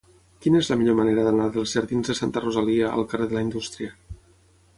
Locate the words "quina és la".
0.43-0.77